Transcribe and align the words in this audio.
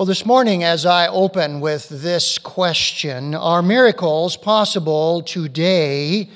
Well, 0.00 0.06
this 0.06 0.24
morning, 0.24 0.64
as 0.64 0.86
I 0.86 1.08
open 1.08 1.60
with 1.60 1.90
this 1.90 2.38
question, 2.38 3.34
are 3.34 3.60
miracles 3.60 4.34
possible 4.34 5.20
today? 5.20 6.30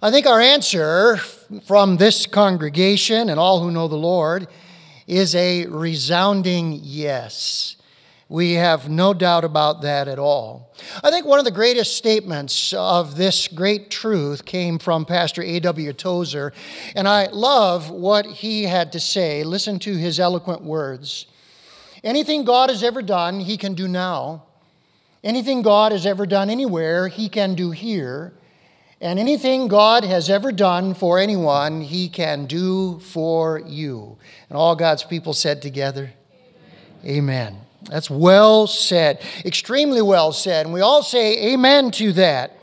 I 0.00 0.12
think 0.12 0.24
our 0.24 0.40
answer 0.40 1.16
from 1.16 1.96
this 1.96 2.26
congregation 2.26 3.28
and 3.28 3.40
all 3.40 3.60
who 3.60 3.72
know 3.72 3.88
the 3.88 3.96
Lord 3.96 4.46
is 5.08 5.34
a 5.34 5.66
resounding 5.66 6.78
yes. 6.80 7.74
We 8.28 8.52
have 8.52 8.88
no 8.88 9.14
doubt 9.14 9.42
about 9.42 9.82
that 9.82 10.06
at 10.06 10.20
all. 10.20 10.72
I 11.02 11.10
think 11.10 11.26
one 11.26 11.40
of 11.40 11.44
the 11.44 11.50
greatest 11.50 11.96
statements 11.96 12.72
of 12.72 13.16
this 13.16 13.48
great 13.48 13.90
truth 13.90 14.44
came 14.44 14.78
from 14.78 15.06
Pastor 15.06 15.42
A.W. 15.42 15.92
Tozer, 15.94 16.52
and 16.94 17.08
I 17.08 17.26
love 17.32 17.90
what 17.90 18.26
he 18.26 18.62
had 18.62 18.92
to 18.92 19.00
say. 19.00 19.42
Listen 19.42 19.80
to 19.80 19.96
his 19.96 20.20
eloquent 20.20 20.62
words. 20.62 21.26
Anything 22.04 22.44
God 22.44 22.68
has 22.70 22.82
ever 22.82 23.02
done, 23.02 23.40
He 23.40 23.56
can 23.56 23.74
do 23.74 23.86
now. 23.86 24.44
Anything 25.22 25.62
God 25.62 25.92
has 25.92 26.04
ever 26.04 26.26
done 26.26 26.50
anywhere, 26.50 27.08
He 27.08 27.28
can 27.28 27.54
do 27.54 27.70
here. 27.70 28.32
And 29.00 29.18
anything 29.18 29.68
God 29.68 30.04
has 30.04 30.30
ever 30.30 30.52
done 30.52 30.94
for 30.94 31.18
anyone, 31.18 31.80
He 31.80 32.08
can 32.08 32.46
do 32.46 32.98
for 33.00 33.60
you. 33.66 34.16
And 34.48 34.56
all 34.56 34.74
God's 34.74 35.04
people 35.04 35.32
said 35.32 35.62
together, 35.62 36.12
Amen. 37.04 37.16
amen. 37.18 37.58
That's 37.88 38.10
well 38.10 38.66
said, 38.66 39.20
extremely 39.44 40.02
well 40.02 40.32
said. 40.32 40.66
And 40.66 40.72
we 40.72 40.80
all 40.80 41.02
say 41.02 41.52
amen 41.52 41.90
to 41.92 42.12
that. 42.12 42.56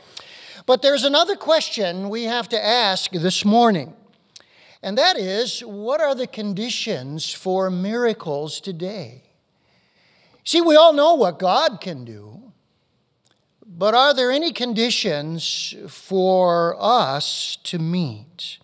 But 0.66 0.82
there's 0.82 1.04
another 1.04 1.36
question 1.36 2.10
we 2.10 2.26
have 2.26 2.48
to 2.50 2.64
ask 2.64 3.12
this 3.12 3.44
morning. 3.44 3.94
And 4.82 4.98
that 4.98 5.18
is 5.18 5.62
what 5.62 6.00
are 6.00 6.16
the 6.16 6.28
conditions 6.28 7.34
for 7.34 7.70
miracles 7.70 8.62
today? 8.62 9.24
See, 10.50 10.62
we 10.62 10.76
all 10.76 10.94
know 10.94 11.14
what 11.14 11.38
God 11.38 11.80
can 11.80 12.04
do, 12.06 12.52
but 13.64 13.94
are 13.94 14.16
there 14.16 14.32
any 14.32 14.52
conditions 14.52 15.76
for 15.88 16.76
us 16.80 17.60
to 17.66 17.78
meet? 17.78 18.58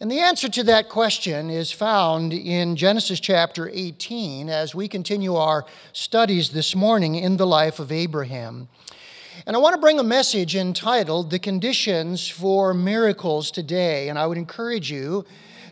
And 0.00 0.10
the 0.10 0.18
answer 0.18 0.50
to 0.50 0.62
that 0.64 0.90
question 0.90 1.48
is 1.48 1.72
found 1.72 2.34
in 2.34 2.76
Genesis 2.76 3.20
chapter 3.20 3.70
18 3.72 4.50
as 4.50 4.74
we 4.74 4.86
continue 4.86 5.34
our 5.34 5.64
studies 5.94 6.50
this 6.50 6.76
morning 6.76 7.14
in 7.14 7.38
the 7.38 7.46
life 7.46 7.78
of 7.78 7.90
Abraham. 7.90 8.68
And 9.46 9.56
I 9.56 9.60
want 9.60 9.76
to 9.76 9.80
bring 9.80 9.98
a 9.98 10.04
message 10.04 10.54
entitled 10.54 11.30
The 11.30 11.38
Conditions 11.38 12.28
for 12.28 12.74
Miracles 12.74 13.50
Today. 13.50 14.10
And 14.10 14.18
I 14.18 14.26
would 14.26 14.36
encourage 14.36 14.90
you 14.90 15.24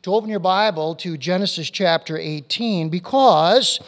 to 0.06 0.14
open 0.14 0.30
your 0.30 0.38
Bible 0.38 0.94
to 0.94 1.16
Genesis 1.16 1.68
chapter 1.68 2.16
18 2.16 2.90
because 2.90 3.80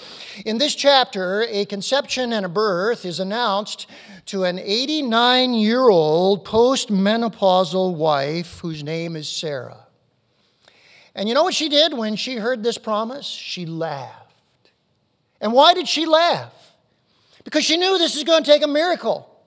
in 0.45 0.59
this 0.59 0.75
chapter, 0.75 1.47
a 1.49 1.65
conception 1.65 2.33
and 2.33 2.45
a 2.45 2.49
birth 2.49 3.05
is 3.05 3.21
announced 3.21 3.87
to 4.27 4.43
an 4.43 4.59
89 4.59 5.55
year 5.55 5.89
old 5.89 6.45
postmenopausal 6.45 7.95
wife 7.95 8.59
whose 8.59 8.83
name 8.83 9.15
is 9.15 9.29
Sarah. 9.29 9.87
And 11.15 11.29
you 11.29 11.37
know 11.37 11.45
what 11.45 11.55
she 11.55 11.69
did 11.69 11.97
when 11.97 12.17
she 12.17 12.35
heard 12.35 12.65
this 12.65 12.79
promise? 12.79 13.27
She 13.27 13.65
laughed. 13.65 14.73
And 15.41 15.53
why 15.53 15.73
did 15.73 15.87
she 15.87 16.05
laugh? 16.05 16.53
Because 17.45 17.65
she 17.65 17.77
knew 17.77 17.97
this 17.97 18.17
is 18.17 18.25
going 18.25 18.43
to 18.43 18.51
take 18.51 18.65
a 18.65 18.67
miracle. 18.67 19.39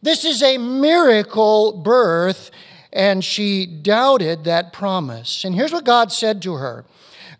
This 0.00 0.24
is 0.24 0.44
a 0.44 0.58
miracle 0.58 1.72
birth, 1.72 2.52
and 2.92 3.24
she 3.24 3.66
doubted 3.66 4.44
that 4.44 4.72
promise. 4.72 5.44
And 5.44 5.54
here's 5.54 5.72
what 5.72 5.84
God 5.84 6.12
said 6.12 6.42
to 6.42 6.54
her 6.54 6.84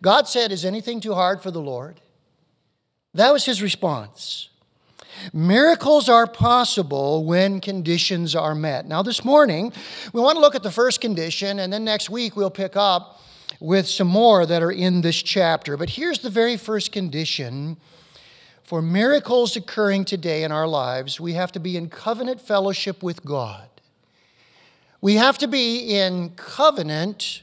God 0.01 0.27
said, 0.27 0.51
Is 0.51 0.65
anything 0.65 0.99
too 0.99 1.13
hard 1.13 1.41
for 1.41 1.51
the 1.51 1.61
Lord? 1.61 2.01
That 3.13 3.33
was 3.33 3.45
his 3.45 3.61
response. 3.61 4.49
Miracles 5.33 6.07
are 6.07 6.27
possible 6.27 7.25
when 7.25 7.59
conditions 7.59 8.35
are 8.35 8.55
met. 8.55 8.87
Now, 8.87 9.01
this 9.01 9.25
morning, 9.25 9.73
we 10.13 10.21
want 10.21 10.37
to 10.37 10.41
look 10.41 10.55
at 10.55 10.63
the 10.63 10.71
first 10.71 11.01
condition, 11.01 11.59
and 11.59 11.73
then 11.73 11.83
next 11.83 12.09
week 12.09 12.35
we'll 12.35 12.49
pick 12.51 12.77
up 12.77 13.19
with 13.59 13.87
some 13.87 14.07
more 14.07 14.45
that 14.45 14.63
are 14.63 14.71
in 14.71 15.01
this 15.01 15.21
chapter. 15.21 15.75
But 15.75 15.89
here's 15.89 16.19
the 16.19 16.29
very 16.29 16.55
first 16.55 16.91
condition 16.91 17.77
for 18.63 18.81
miracles 18.81 19.55
occurring 19.55 20.05
today 20.05 20.43
in 20.43 20.51
our 20.51 20.67
lives 20.67 21.19
we 21.19 21.33
have 21.33 21.51
to 21.53 21.59
be 21.59 21.75
in 21.75 21.89
covenant 21.89 22.39
fellowship 22.39 23.03
with 23.03 23.25
God. 23.25 23.67
We 25.01 25.15
have 25.15 25.37
to 25.37 25.47
be 25.47 25.97
in 25.97 26.31
covenant 26.31 27.41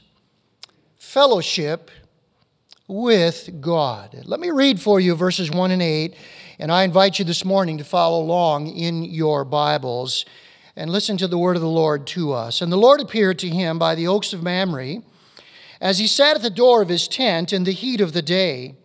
fellowship 0.95 1.89
with 2.87 3.49
God. 3.59 4.15
Let 4.25 4.39
me 4.39 4.51
read 4.51 4.79
for 4.79 4.99
you 4.99 5.15
verses 5.15 5.49
1 5.49 5.71
and 5.71 5.81
8, 5.81 6.15
and 6.59 6.71
I 6.71 6.83
invite 6.83 7.17
you 7.17 7.25
this 7.25 7.43
morning 7.43 7.79
to 7.79 7.83
follow 7.83 8.21
along 8.21 8.67
in 8.67 9.03
your 9.05 9.43
Bibles 9.43 10.23
and 10.75 10.91
listen 10.91 11.17
to 11.17 11.27
the 11.27 11.39
word 11.39 11.55
of 11.55 11.63
the 11.63 11.67
Lord 11.67 12.05
to 12.07 12.31
us. 12.31 12.61
And 12.61 12.71
the 12.71 12.77
Lord 12.77 13.01
appeared 13.01 13.39
to 13.39 13.49
him 13.49 13.79
by 13.79 13.95
the 13.95 14.07
oaks 14.07 14.33
of 14.33 14.43
Mamre 14.43 15.01
as 15.81 15.97
he 15.97 16.05
sat 16.05 16.35
at 16.35 16.43
the 16.43 16.51
door 16.51 16.83
of 16.83 16.89
his 16.89 17.07
tent 17.07 17.51
in 17.51 17.63
the 17.63 17.71
heat 17.71 18.01
of 18.01 18.13
the 18.13 18.21
day. 18.21 18.75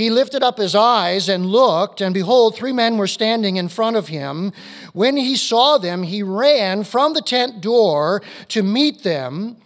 He 0.00 0.08
lifted 0.08 0.42
up 0.42 0.56
his 0.56 0.74
eyes 0.74 1.28
and 1.28 1.44
looked, 1.44 2.00
and 2.00 2.14
behold, 2.14 2.56
three 2.56 2.72
men 2.72 2.96
were 2.96 3.06
standing 3.06 3.56
in 3.56 3.68
front 3.68 3.96
of 3.96 4.08
him. 4.08 4.50
When 4.94 5.18
he 5.18 5.36
saw 5.36 5.76
them, 5.76 6.04
he 6.04 6.22
ran 6.22 6.84
from 6.84 7.12
the 7.12 7.20
tent 7.20 7.60
door 7.60 8.22
to 8.48 8.62
meet 8.62 9.02
them 9.02 9.58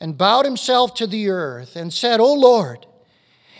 and 0.00 0.18
bowed 0.18 0.44
himself 0.44 0.94
to 0.94 1.06
the 1.06 1.28
earth 1.28 1.76
and 1.76 1.94
said, 1.94 2.18
O 2.18 2.34
Lord, 2.34 2.84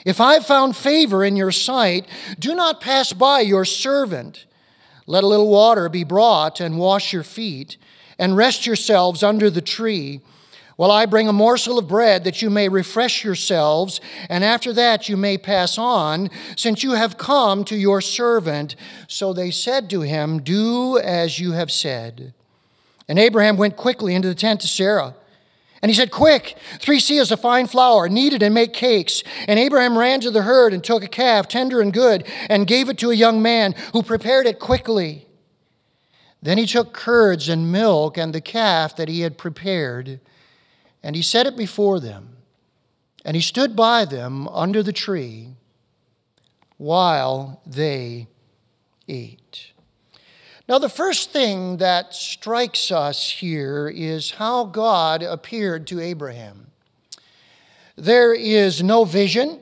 if 0.04 0.20
I 0.20 0.34
have 0.34 0.44
found 0.44 0.74
favor 0.74 1.24
in 1.24 1.36
your 1.36 1.52
sight, 1.52 2.08
do 2.40 2.56
not 2.56 2.80
pass 2.80 3.12
by 3.12 3.38
your 3.38 3.64
servant. 3.64 4.46
Let 5.06 5.22
a 5.22 5.28
little 5.28 5.48
water 5.48 5.88
be 5.88 6.02
brought 6.02 6.58
and 6.58 6.76
wash 6.76 7.12
your 7.12 7.22
feet, 7.22 7.76
and 8.18 8.36
rest 8.36 8.66
yourselves 8.66 9.22
under 9.22 9.48
the 9.48 9.62
tree 9.62 10.22
while 10.76 10.90
I 10.90 11.06
bring 11.06 11.26
a 11.26 11.32
morsel 11.32 11.78
of 11.78 11.88
bread 11.88 12.24
that 12.24 12.42
you 12.42 12.50
may 12.50 12.68
refresh 12.68 13.24
yourselves, 13.24 14.00
and 14.28 14.44
after 14.44 14.72
that 14.74 15.08
you 15.08 15.16
may 15.16 15.38
pass 15.38 15.78
on, 15.78 16.28
since 16.54 16.82
you 16.82 16.92
have 16.92 17.16
come 17.16 17.64
to 17.64 17.76
your 17.76 18.02
servant. 18.02 18.76
So 19.08 19.32
they 19.32 19.50
said 19.50 19.88
to 19.90 20.02
him, 20.02 20.42
Do 20.42 20.98
as 20.98 21.40
you 21.40 21.52
have 21.52 21.72
said. 21.72 22.34
And 23.08 23.18
Abraham 23.18 23.56
went 23.56 23.76
quickly 23.76 24.14
into 24.14 24.28
the 24.28 24.34
tent 24.34 24.60
to 24.60 24.68
Sarah. 24.68 25.14
And 25.80 25.90
he 25.90 25.94
said, 25.94 26.10
Quick, 26.10 26.58
three 26.78 26.98
seahs 26.98 27.32
of 27.32 27.40
fine 27.40 27.66
flour, 27.66 28.08
knead 28.08 28.34
it 28.34 28.42
and 28.42 28.54
make 28.54 28.74
cakes. 28.74 29.22
And 29.48 29.58
Abraham 29.58 29.96
ran 29.96 30.20
to 30.20 30.30
the 30.30 30.42
herd 30.42 30.74
and 30.74 30.84
took 30.84 31.02
a 31.02 31.08
calf, 31.08 31.48
tender 31.48 31.80
and 31.80 31.92
good, 31.92 32.26
and 32.50 32.66
gave 32.66 32.90
it 32.90 32.98
to 32.98 33.10
a 33.10 33.14
young 33.14 33.40
man 33.40 33.74
who 33.92 34.02
prepared 34.02 34.46
it 34.46 34.58
quickly. 34.58 35.26
Then 36.42 36.58
he 36.58 36.66
took 36.66 36.92
curds 36.92 37.48
and 37.48 37.72
milk 37.72 38.18
and 38.18 38.34
the 38.34 38.40
calf 38.42 38.94
that 38.96 39.08
he 39.08 39.22
had 39.22 39.38
prepared 39.38 40.20
and 41.06 41.14
he 41.14 41.22
set 41.22 41.46
it 41.46 41.56
before 41.56 42.00
them. 42.00 42.30
And 43.24 43.36
he 43.36 43.40
stood 43.40 43.76
by 43.76 44.06
them 44.06 44.48
under 44.48 44.82
the 44.82 44.92
tree 44.92 45.50
while 46.78 47.62
they 47.64 48.26
ate. 49.06 49.70
Now, 50.68 50.80
the 50.80 50.88
first 50.88 51.30
thing 51.30 51.76
that 51.76 52.12
strikes 52.12 52.90
us 52.90 53.30
here 53.30 53.88
is 53.88 54.32
how 54.32 54.64
God 54.64 55.22
appeared 55.22 55.86
to 55.86 56.00
Abraham. 56.00 56.72
There 57.94 58.34
is 58.34 58.82
no 58.82 59.04
vision, 59.04 59.60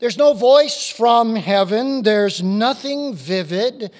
there's 0.00 0.18
no 0.18 0.34
voice 0.34 0.90
from 0.90 1.36
heaven, 1.36 2.02
there's 2.02 2.42
nothing 2.42 3.14
vivid 3.14 3.92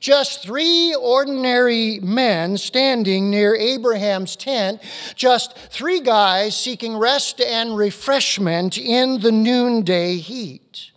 just 0.00 0.42
three 0.42 0.94
ordinary 0.94 2.00
men 2.00 2.56
standing 2.56 3.30
near 3.30 3.54
Abraham's 3.54 4.34
tent, 4.34 4.82
just 5.14 5.56
three 5.56 6.00
guys 6.00 6.58
seeking 6.58 6.96
rest 6.96 7.40
and 7.40 7.76
refreshment 7.76 8.78
in 8.78 9.20
the 9.20 9.30
noonday 9.30 10.16
heat. 10.16 10.90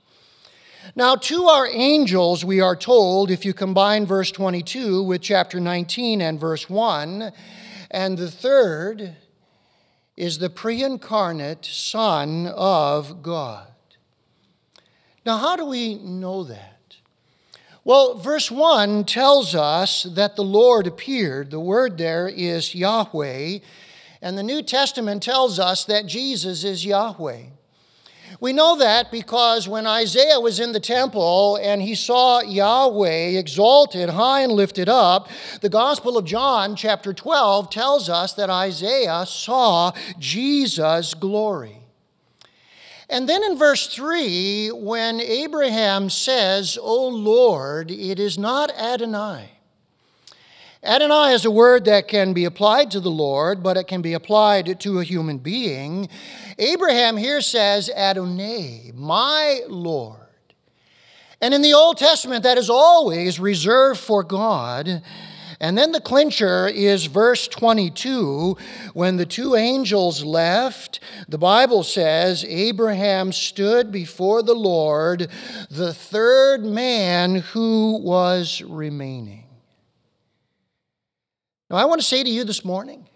Now, 0.95 1.15
to 1.15 1.45
our 1.45 1.67
angels, 1.67 2.45
we 2.45 2.61
are 2.61 2.75
told, 2.75 3.29
if 3.29 3.45
you 3.45 3.53
combine 3.53 4.05
verse 4.05 4.31
22 4.31 5.03
with 5.03 5.21
chapter 5.21 5.59
19 5.59 6.21
and 6.21 6.39
verse 6.39 6.69
1, 6.69 7.31
and 7.91 8.17
the 8.17 8.31
third 8.31 9.15
is 10.15 10.37
the 10.37 10.49
pre 10.49 10.83
incarnate 10.83 11.65
Son 11.65 12.47
of 12.47 13.23
God. 13.23 13.67
Now, 15.25 15.37
how 15.37 15.55
do 15.55 15.65
we 15.65 15.95
know 15.95 16.43
that? 16.43 16.72
Well, 17.85 18.15
verse 18.15 18.49
1 18.49 19.03
tells 19.03 19.53
us 19.53 20.03
that 20.03 20.37
the 20.37 20.43
Lord 20.43 20.87
appeared. 20.87 21.51
The 21.51 21.59
word 21.59 21.97
there 21.97 22.29
is 22.29 22.73
Yahweh, 22.73 23.59
and 24.21 24.37
the 24.37 24.43
New 24.43 24.61
Testament 24.61 25.21
tells 25.21 25.59
us 25.59 25.83
that 25.85 26.05
Jesus 26.05 26.63
is 26.63 26.85
Yahweh. 26.85 27.41
We 28.39 28.53
know 28.53 28.77
that 28.77 29.11
because 29.11 29.67
when 29.67 29.85
Isaiah 29.85 30.39
was 30.39 30.61
in 30.61 30.71
the 30.71 30.79
temple 30.79 31.59
and 31.61 31.81
he 31.81 31.93
saw 31.93 32.41
Yahweh 32.41 33.37
exalted, 33.37 34.09
high 34.11 34.41
and 34.41 34.53
lifted 34.53 34.87
up, 34.87 35.27
the 35.59 35.67
Gospel 35.67 36.17
of 36.17 36.23
John, 36.23 36.77
chapter 36.77 37.13
12, 37.13 37.69
tells 37.69 38.07
us 38.07 38.31
that 38.33 38.49
Isaiah 38.49 39.25
saw 39.25 39.91
Jesus' 40.17 41.13
glory. 41.13 41.82
And 43.13 43.29
then 43.29 43.43
in 43.43 43.59
verse 43.59 43.85
3, 43.85 44.69
when 44.69 45.21
Abraham 45.21 46.09
says, 46.09 46.79
O 46.81 47.07
Lord, 47.09 47.91
it 47.91 48.19
is 48.19 48.39
not 48.39 48.71
Adonai. 48.71 49.51
Adonai 50.83 51.33
is 51.33 51.45
a 51.45 51.51
word 51.51 51.85
that 51.85 52.07
can 52.07 52.33
be 52.33 52.45
applied 52.45 52.89
to 52.89 52.99
the 52.99 53.11
Lord, 53.11 53.61
but 53.61 53.77
it 53.77 53.87
can 53.87 54.01
be 54.01 54.13
applied 54.13 54.79
to 54.79 54.97
a 54.97 55.03
human 55.03 55.37
being. 55.37 56.09
Abraham 56.57 57.15
here 57.15 57.41
says, 57.41 57.87
Adonai, 57.87 58.93
my 58.95 59.61
Lord. 59.69 60.17
And 61.39 61.53
in 61.53 61.61
the 61.61 61.73
Old 61.73 61.99
Testament, 61.99 62.41
that 62.41 62.57
is 62.57 62.67
always 62.67 63.39
reserved 63.39 63.99
for 63.99 64.23
God. 64.23 65.03
And 65.63 65.77
then 65.77 65.93
the 65.93 66.01
clincher 66.01 66.67
is 66.67 67.05
verse 67.05 67.47
22. 67.47 68.57
When 68.93 69.15
the 69.15 69.25
two 69.25 69.55
angels 69.55 70.21
left, 70.21 70.99
the 71.29 71.37
Bible 71.37 71.83
says 71.83 72.43
Abraham 72.43 73.31
stood 73.31 73.89
before 73.89 74.43
the 74.43 74.55
Lord, 74.55 75.29
the 75.71 75.93
third 75.93 76.65
man 76.65 77.35
who 77.35 77.97
was 78.03 78.61
remaining. 78.61 79.45
Now, 81.69 81.77
I 81.77 81.85
want 81.85 82.01
to 82.01 82.07
say 82.07 82.25
to 82.25 82.29
you 82.29 82.43
this 82.43 82.65
morning 82.65 83.07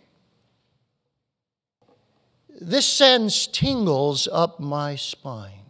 this 2.61 2.85
sends 2.85 3.45
tingles 3.47 4.25
up 4.31 4.61
my 4.61 4.95
spine. 4.95 5.65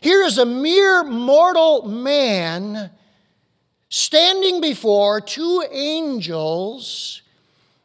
Here 0.00 0.22
is 0.22 0.38
a 0.38 0.46
mere 0.46 1.02
mortal 1.02 1.88
man 1.88 2.92
standing 3.92 4.60
before 4.62 5.20
two 5.20 5.62
angels 5.70 7.20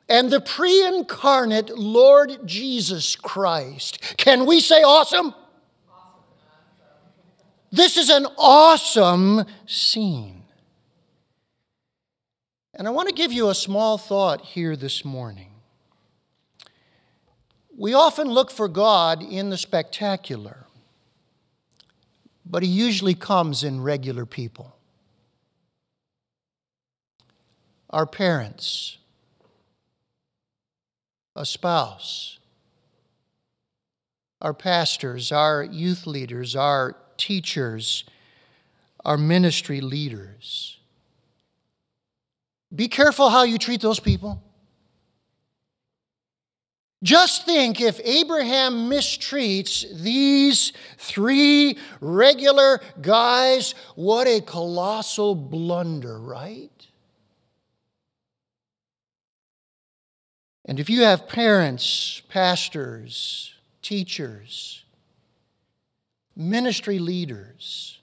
and 0.08 0.32
the 0.32 0.40
pre 0.40 0.86
incarnate 0.86 1.78
Lord 1.78 2.40
Jesus 2.46 3.16
Christ. 3.16 4.16
Can 4.16 4.46
we 4.46 4.62
say 4.62 4.84
awesome? 4.84 5.34
This 7.72 7.98
is 7.98 8.10
an 8.10 8.26
awesome 8.38 9.44
scene. 9.66 10.44
And 12.74 12.88
I 12.88 12.92
want 12.92 13.10
to 13.10 13.16
give 13.16 13.34
you 13.34 13.50
a 13.50 13.56
small 13.56 13.98
thought 13.98 14.42
here 14.42 14.78
this 14.78 15.04
morning. 15.04 15.52
We 17.76 17.94
often 17.94 18.30
look 18.30 18.50
for 18.50 18.70
God 18.70 19.22
in 19.22 19.50
the 19.50 19.58
spectacular 19.58 20.68
but 22.50 22.64
he 22.64 22.70
usually 22.70 23.14
comes 23.14 23.64
in 23.64 23.82
regular 23.82 24.26
people. 24.26 24.77
Our 27.90 28.06
parents, 28.06 28.98
a 31.36 31.46
spouse, 31.46 32.40
our 34.42 34.54
pastors, 34.54 35.32
our 35.32 35.64
youth 35.64 36.06
leaders, 36.06 36.56
our 36.56 36.96
teachers, 37.18 38.04
our 39.06 39.18
ministry 39.18 39.82
leaders. 39.82 40.78
Be 42.76 42.88
careful 42.88 43.30
how 43.30 43.44
you 43.44 43.58
treat 43.58 43.82
those 43.82 44.00
people. 44.00 44.44
Just 47.04 47.46
think 47.46 47.80
if 47.80 48.00
Abraham 48.04 48.90
mistreats 48.90 49.86
these 50.02 50.74
three 50.98 51.78
regular 52.02 52.82
guys, 53.02 53.76
what 53.96 54.28
a 54.28 54.42
colossal 54.42 55.36
blunder, 55.36 56.20
right? 56.20 56.77
And 60.68 60.80
if 60.80 60.90
you 60.90 61.04
have 61.04 61.30
parents, 61.30 62.22
pastors, 62.28 63.54
teachers, 63.82 64.84
ministry 66.36 67.00
leaders 67.00 68.00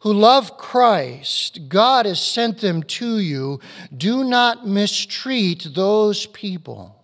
who 0.00 0.12
love 0.12 0.58
Christ, 0.58 1.60
God 1.68 2.04
has 2.04 2.20
sent 2.20 2.58
them 2.58 2.82
to 2.82 3.18
you. 3.18 3.60
Do 3.96 4.22
not 4.22 4.66
mistreat 4.66 5.68
those 5.74 6.26
people. 6.26 7.02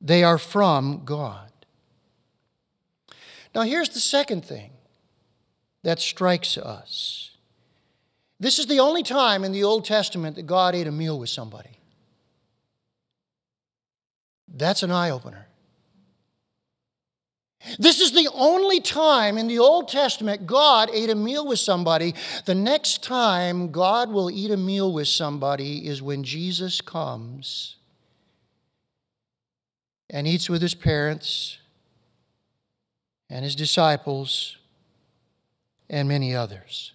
They 0.00 0.24
are 0.24 0.38
from 0.38 1.04
God. 1.04 1.52
Now, 3.54 3.62
here's 3.62 3.90
the 3.90 4.00
second 4.00 4.44
thing 4.44 4.72
that 5.84 6.00
strikes 6.00 6.58
us. 6.58 7.30
This 8.40 8.58
is 8.58 8.66
the 8.66 8.80
only 8.80 9.02
time 9.02 9.44
in 9.44 9.52
the 9.52 9.64
Old 9.64 9.84
Testament 9.84 10.36
that 10.36 10.46
God 10.46 10.74
ate 10.74 10.86
a 10.86 10.92
meal 10.92 11.18
with 11.18 11.30
somebody. 11.30 11.79
That's 14.60 14.82
an 14.82 14.90
eye 14.90 15.08
opener. 15.08 15.46
This 17.78 18.00
is 18.00 18.12
the 18.12 18.28
only 18.34 18.80
time 18.80 19.38
in 19.38 19.46
the 19.46 19.58
Old 19.58 19.88
Testament 19.88 20.46
God 20.46 20.90
ate 20.92 21.10
a 21.10 21.14
meal 21.14 21.46
with 21.46 21.58
somebody. 21.58 22.14
The 22.44 22.54
next 22.54 23.02
time 23.02 23.72
God 23.72 24.10
will 24.10 24.30
eat 24.30 24.50
a 24.50 24.56
meal 24.56 24.92
with 24.92 25.08
somebody 25.08 25.86
is 25.86 26.02
when 26.02 26.24
Jesus 26.24 26.80
comes 26.80 27.76
and 30.10 30.26
eats 30.26 30.50
with 30.50 30.60
his 30.60 30.74
parents 30.74 31.58
and 33.30 33.44
his 33.44 33.54
disciples 33.54 34.58
and 35.88 36.06
many 36.08 36.34
others. 36.34 36.92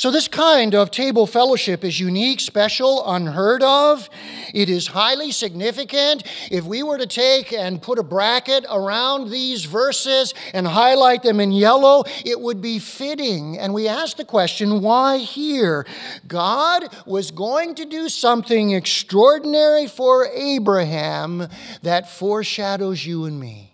So, 0.00 0.10
this 0.10 0.28
kind 0.28 0.74
of 0.74 0.90
table 0.90 1.26
fellowship 1.26 1.84
is 1.84 2.00
unique, 2.00 2.40
special, 2.40 3.06
unheard 3.06 3.62
of. 3.62 4.08
It 4.54 4.70
is 4.70 4.86
highly 4.86 5.30
significant. 5.30 6.22
If 6.50 6.64
we 6.64 6.82
were 6.82 6.96
to 6.96 7.06
take 7.06 7.52
and 7.52 7.82
put 7.82 7.98
a 7.98 8.02
bracket 8.02 8.64
around 8.70 9.28
these 9.28 9.66
verses 9.66 10.32
and 10.54 10.66
highlight 10.66 11.22
them 11.22 11.38
in 11.38 11.52
yellow, 11.52 12.04
it 12.24 12.40
would 12.40 12.62
be 12.62 12.78
fitting. 12.78 13.58
And 13.58 13.74
we 13.74 13.88
ask 13.88 14.16
the 14.16 14.24
question 14.24 14.80
why 14.80 15.18
here? 15.18 15.86
God 16.26 16.84
was 17.04 17.30
going 17.30 17.74
to 17.74 17.84
do 17.84 18.08
something 18.08 18.70
extraordinary 18.70 19.86
for 19.86 20.28
Abraham 20.28 21.46
that 21.82 22.08
foreshadows 22.08 23.04
you 23.04 23.26
and 23.26 23.38
me. 23.38 23.70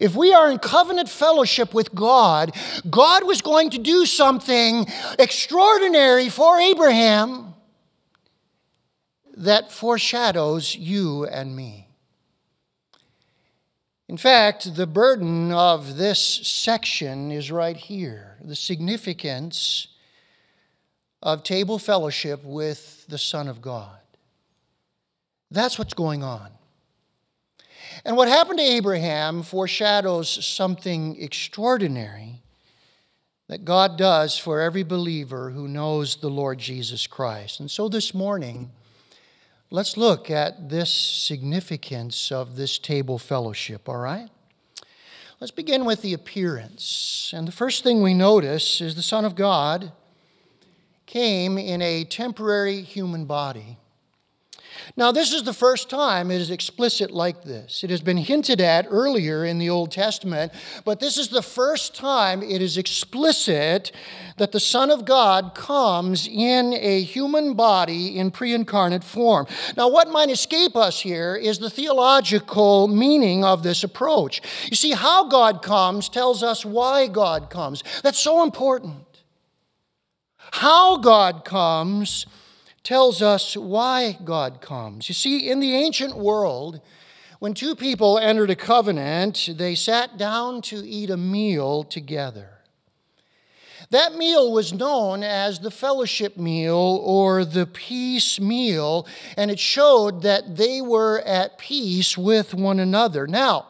If 0.00 0.14
we 0.14 0.32
are 0.32 0.50
in 0.50 0.58
covenant 0.58 1.08
fellowship 1.08 1.74
with 1.74 1.94
God, 1.94 2.54
God 2.88 3.26
was 3.26 3.40
going 3.40 3.70
to 3.70 3.78
do 3.78 4.06
something 4.06 4.86
extraordinary 5.18 6.28
for 6.28 6.58
Abraham 6.58 7.54
that 9.36 9.70
foreshadows 9.70 10.74
you 10.74 11.24
and 11.26 11.54
me. 11.54 11.88
In 14.08 14.16
fact, 14.16 14.74
the 14.74 14.86
burden 14.86 15.52
of 15.52 15.96
this 15.96 16.18
section 16.18 17.30
is 17.30 17.50
right 17.50 17.76
here 17.76 18.38
the 18.42 18.56
significance 18.56 19.88
of 21.22 21.42
table 21.42 21.78
fellowship 21.78 22.42
with 22.44 23.04
the 23.08 23.18
Son 23.18 23.48
of 23.48 23.60
God. 23.60 23.98
That's 25.50 25.78
what's 25.78 25.94
going 25.94 26.22
on. 26.22 26.50
And 28.04 28.16
what 28.16 28.28
happened 28.28 28.58
to 28.58 28.64
Abraham 28.64 29.42
foreshadows 29.42 30.44
something 30.44 31.20
extraordinary 31.20 32.42
that 33.48 33.64
God 33.64 33.96
does 33.96 34.38
for 34.38 34.60
every 34.60 34.82
believer 34.82 35.50
who 35.50 35.68
knows 35.68 36.16
the 36.16 36.28
Lord 36.28 36.58
Jesus 36.58 37.06
Christ. 37.06 37.60
And 37.60 37.70
so 37.70 37.88
this 37.88 38.12
morning, 38.12 38.70
let's 39.70 39.96
look 39.96 40.30
at 40.30 40.68
this 40.68 40.90
significance 40.90 42.30
of 42.30 42.56
this 42.56 42.78
table 42.78 43.18
fellowship, 43.18 43.88
all 43.88 43.96
right? 43.96 44.28
Let's 45.40 45.50
begin 45.50 45.84
with 45.84 46.02
the 46.02 46.14
appearance. 46.14 47.32
And 47.34 47.48
the 47.48 47.52
first 47.52 47.84
thing 47.84 48.02
we 48.02 48.12
notice 48.12 48.80
is 48.80 48.96
the 48.96 49.02
Son 49.02 49.24
of 49.24 49.34
God 49.34 49.92
came 51.06 51.56
in 51.56 51.80
a 51.80 52.04
temporary 52.04 52.82
human 52.82 53.24
body. 53.24 53.78
Now, 54.96 55.12
this 55.12 55.32
is 55.32 55.42
the 55.42 55.52
first 55.52 55.88
time 55.90 56.30
it 56.30 56.40
is 56.40 56.50
explicit 56.50 57.10
like 57.10 57.42
this. 57.42 57.84
It 57.84 57.90
has 57.90 58.00
been 58.00 58.16
hinted 58.16 58.60
at 58.60 58.86
earlier 58.88 59.44
in 59.44 59.58
the 59.58 59.70
Old 59.70 59.92
Testament, 59.92 60.52
but 60.84 61.00
this 61.00 61.18
is 61.18 61.28
the 61.28 61.42
first 61.42 61.94
time 61.94 62.42
it 62.42 62.62
is 62.62 62.76
explicit 62.76 63.92
that 64.38 64.52
the 64.52 64.60
Son 64.60 64.90
of 64.90 65.04
God 65.04 65.54
comes 65.54 66.28
in 66.28 66.74
a 66.74 67.02
human 67.02 67.54
body 67.54 68.18
in 68.18 68.30
pre 68.30 68.54
incarnate 68.54 69.04
form. 69.04 69.46
Now, 69.76 69.88
what 69.88 70.10
might 70.10 70.30
escape 70.30 70.76
us 70.76 71.00
here 71.00 71.36
is 71.36 71.58
the 71.58 71.70
theological 71.70 72.88
meaning 72.88 73.44
of 73.44 73.62
this 73.62 73.84
approach. 73.84 74.40
You 74.70 74.76
see, 74.76 74.92
how 74.92 75.28
God 75.28 75.62
comes 75.62 76.08
tells 76.08 76.42
us 76.42 76.64
why 76.64 77.06
God 77.06 77.50
comes. 77.50 77.82
That's 78.02 78.18
so 78.18 78.42
important. 78.42 79.04
How 80.52 80.96
God 80.96 81.44
comes 81.44 82.26
tells 82.88 83.20
us 83.20 83.54
why 83.54 84.16
God 84.24 84.62
comes. 84.62 85.10
You 85.10 85.14
see, 85.14 85.50
in 85.50 85.60
the 85.60 85.74
ancient 85.74 86.16
world, 86.16 86.80
when 87.38 87.52
two 87.52 87.74
people 87.74 88.18
entered 88.18 88.48
a 88.48 88.56
covenant, 88.56 89.50
they 89.58 89.74
sat 89.74 90.16
down 90.16 90.62
to 90.62 90.76
eat 90.76 91.10
a 91.10 91.18
meal 91.18 91.84
together. 91.84 92.48
That 93.90 94.14
meal 94.14 94.50
was 94.50 94.72
known 94.72 95.22
as 95.22 95.58
the 95.58 95.70
fellowship 95.70 96.38
meal 96.38 97.02
or 97.04 97.44
the 97.44 97.66
peace 97.66 98.40
meal, 98.40 99.06
and 99.36 99.50
it 99.50 99.60
showed 99.60 100.22
that 100.22 100.56
they 100.56 100.80
were 100.80 101.20
at 101.26 101.58
peace 101.58 102.16
with 102.16 102.54
one 102.54 102.80
another. 102.80 103.26
Now, 103.26 103.66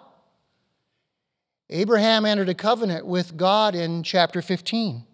Abraham 1.68 2.24
entered 2.24 2.50
a 2.50 2.54
covenant 2.54 3.04
with 3.04 3.36
God 3.36 3.74
in 3.74 4.04
chapter 4.04 4.40
15. 4.40 5.07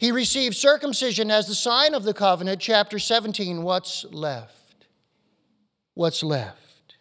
He 0.00 0.12
received 0.12 0.56
circumcision 0.56 1.30
as 1.30 1.46
the 1.46 1.54
sign 1.54 1.94
of 1.94 2.04
the 2.04 2.14
covenant, 2.14 2.60
chapter 2.60 2.98
17. 2.98 3.62
What's 3.62 4.04
left? 4.10 4.86
What's 5.94 6.22
left? 6.22 6.96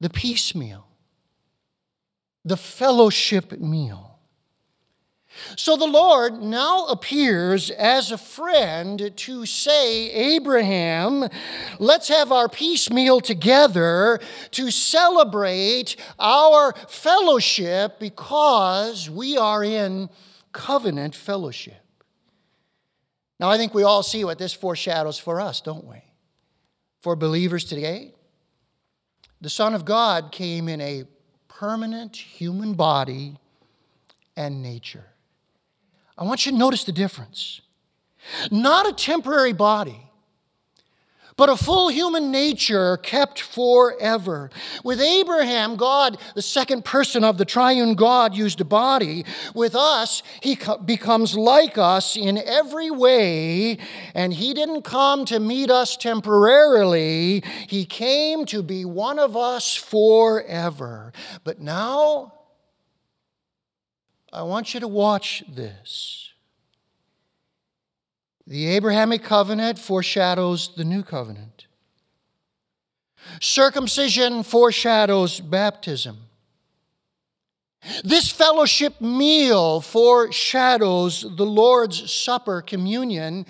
The 0.00 0.10
peace 0.10 0.54
meal, 0.54 0.86
the 2.44 2.56
fellowship 2.56 3.60
meal. 3.60 4.12
So 5.56 5.76
the 5.76 5.86
Lord 5.86 6.42
now 6.42 6.86
appears 6.86 7.70
as 7.70 8.10
a 8.10 8.18
friend 8.18 9.12
to 9.16 9.46
say, 9.46 10.10
Abraham, 10.10 11.28
let's 11.78 12.08
have 12.08 12.32
our 12.32 12.48
peace 12.48 12.90
meal 12.90 13.20
together 13.20 14.20
to 14.52 14.70
celebrate 14.70 15.96
our 16.18 16.74
fellowship 16.88 17.98
because 17.98 19.08
we 19.08 19.38
are 19.38 19.64
in 19.64 20.10
covenant 20.52 21.14
fellowship. 21.14 21.82
Now, 23.40 23.50
I 23.50 23.56
think 23.56 23.74
we 23.74 23.82
all 23.82 24.02
see 24.02 24.24
what 24.24 24.38
this 24.38 24.52
foreshadows 24.52 25.18
for 25.18 25.40
us, 25.40 25.60
don't 25.60 25.84
we? 25.84 26.02
For 27.00 27.16
believers 27.16 27.64
today, 27.64 28.14
the 29.40 29.50
Son 29.50 29.74
of 29.74 29.84
God 29.84 30.30
came 30.30 30.68
in 30.68 30.80
a 30.80 31.04
permanent 31.48 32.16
human 32.16 32.74
body 32.74 33.36
and 34.36 34.62
nature. 34.62 35.06
I 36.16 36.24
want 36.24 36.46
you 36.46 36.52
to 36.52 36.58
notice 36.58 36.84
the 36.84 36.92
difference. 36.92 37.60
Not 38.50 38.88
a 38.88 38.92
temporary 38.92 39.52
body, 39.52 40.11
but 41.36 41.48
a 41.48 41.56
full 41.56 41.88
human 41.88 42.30
nature 42.30 42.96
kept 42.96 43.40
forever. 43.40 44.50
With 44.84 45.00
Abraham, 45.00 45.76
God, 45.76 46.18
the 46.34 46.42
second 46.42 46.84
person 46.84 47.24
of 47.24 47.38
the 47.38 47.44
triune 47.44 47.94
God, 47.94 48.34
used 48.34 48.60
a 48.60 48.64
body. 48.64 49.24
With 49.54 49.74
us, 49.74 50.22
he 50.40 50.58
becomes 50.84 51.36
like 51.36 51.78
us 51.78 52.16
in 52.16 52.38
every 52.38 52.90
way, 52.90 53.78
and 54.14 54.32
he 54.32 54.54
didn't 54.54 54.82
come 54.82 55.24
to 55.26 55.40
meet 55.40 55.70
us 55.70 55.96
temporarily, 55.96 57.42
he 57.66 57.84
came 57.84 58.44
to 58.46 58.62
be 58.62 58.84
one 58.84 59.18
of 59.18 59.36
us 59.36 59.74
forever. 59.74 61.12
But 61.44 61.60
now, 61.60 62.34
I 64.32 64.42
want 64.42 64.72
you 64.72 64.80
to 64.80 64.88
watch 64.88 65.44
this. 65.48 66.31
The 68.52 68.66
Abrahamic 68.66 69.22
covenant 69.22 69.78
foreshadows 69.78 70.74
the 70.76 70.84
new 70.84 71.02
covenant. 71.02 71.68
Circumcision 73.40 74.42
foreshadows 74.42 75.40
baptism. 75.40 76.18
This 78.04 78.30
fellowship 78.30 79.00
meal 79.00 79.80
foreshadows 79.80 81.22
the 81.22 81.46
Lord's 81.46 82.12
Supper 82.12 82.60
communion 82.60 83.46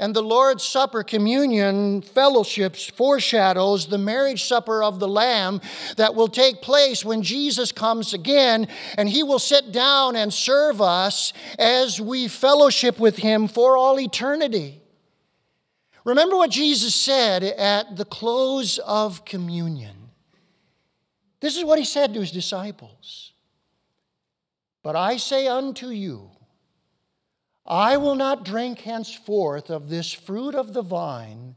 and 0.00 0.16
the 0.16 0.22
Lord's 0.22 0.64
Supper 0.64 1.04
communion 1.04 2.00
fellowships 2.00 2.86
foreshadows 2.86 3.86
the 3.86 3.98
marriage 3.98 4.42
supper 4.44 4.82
of 4.82 4.98
the 4.98 5.06
Lamb 5.06 5.60
that 5.96 6.14
will 6.14 6.26
take 6.26 6.62
place 6.62 7.04
when 7.04 7.22
Jesus 7.22 7.70
comes 7.70 8.14
again, 8.14 8.66
and 8.96 9.10
he 9.10 9.22
will 9.22 9.38
sit 9.38 9.70
down 9.72 10.16
and 10.16 10.32
serve 10.32 10.80
us 10.80 11.34
as 11.58 12.00
we 12.00 12.28
fellowship 12.28 12.98
with 12.98 13.18
him 13.18 13.46
for 13.46 13.76
all 13.76 14.00
eternity. 14.00 14.80
Remember 16.04 16.36
what 16.36 16.50
Jesus 16.50 16.94
said 16.94 17.42
at 17.44 17.96
the 17.96 18.06
close 18.06 18.78
of 18.78 19.26
communion. 19.26 20.08
This 21.40 21.58
is 21.58 21.64
what 21.64 21.78
he 21.78 21.84
said 21.84 22.14
to 22.14 22.20
his 22.20 22.32
disciples. 22.32 23.32
But 24.82 24.96
I 24.96 25.18
say 25.18 25.46
unto 25.46 25.88
you, 25.88 26.30
I 27.70 27.98
will 27.98 28.16
not 28.16 28.44
drink 28.44 28.80
henceforth 28.80 29.70
of 29.70 29.88
this 29.88 30.12
fruit 30.12 30.56
of 30.56 30.72
the 30.72 30.82
vine 30.82 31.54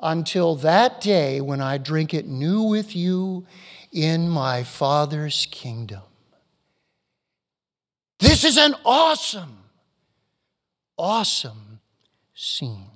until 0.00 0.56
that 0.56 1.00
day 1.00 1.40
when 1.40 1.60
I 1.60 1.78
drink 1.78 2.12
it 2.12 2.26
new 2.26 2.62
with 2.62 2.96
you 2.96 3.46
in 3.92 4.28
my 4.28 4.64
Father's 4.64 5.46
kingdom. 5.52 6.02
This 8.18 8.42
is 8.42 8.56
an 8.56 8.74
awesome, 8.84 9.58
awesome 10.98 11.78
scene. 12.34 12.90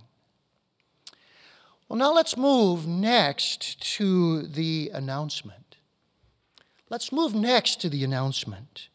Well, 1.89 1.99
now 1.99 2.13
let's 2.13 2.37
move 2.37 2.89
next 2.89 3.81
to 3.95 4.43
the 4.43 4.91
announcement. 4.93 5.77
Let's 6.91 7.13
move 7.13 7.37
next 7.37 7.81
to 7.83 7.89
the 7.89 8.03
announcement. 8.03 8.89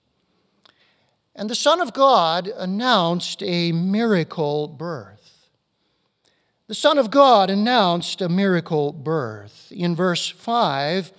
And 1.35 1.49
the 1.49 1.55
Son 1.55 1.81
of 1.81 1.93
God 1.93 2.47
announced 2.47 3.41
a 3.41 3.71
miracle 3.71 4.67
birth. 4.67 5.49
The 6.67 6.75
Son 6.75 6.97
of 6.97 7.11
God 7.11 7.49
announced 7.49 8.21
a 8.21 8.29
miracle 8.29 8.93
birth. 8.93 9.71
In 9.71 9.95
verse 9.95 10.29
5, 10.29 11.11